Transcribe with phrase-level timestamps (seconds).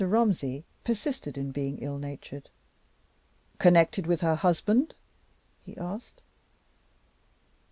[0.03, 0.11] Mr.
[0.11, 2.49] Romsey persisted in being ill natured.
[3.59, 4.95] "Connected with her husband?"
[5.61, 6.23] he asked.